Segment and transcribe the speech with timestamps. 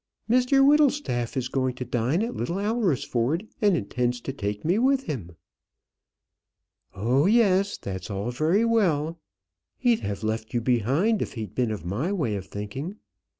[0.27, 5.03] "Mr Whittlestaff is going to dine at Little Alresford, and intends to take me with
[5.03, 5.33] him."
[6.95, 9.19] "Oh yes; that's all very well.
[9.77, 12.95] He'd have left you behind if he'd been of my way of thinking.